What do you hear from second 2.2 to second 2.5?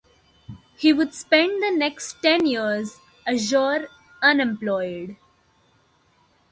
ten